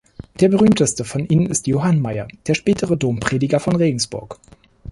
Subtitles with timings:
[0.39, 4.39] Der berühmteste von ihnen ist Johann Maier, der spätere Domprediger von Regensburg.